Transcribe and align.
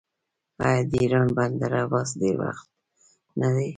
آیا 0.65 0.81
د 0.89 0.91
ایران 1.01 1.27
بندر 1.37 1.71
عباس 1.83 2.09
ډیر 2.19 2.35
بوخت 2.41 2.67
نه 3.39 3.49
دی؟ 3.55 3.67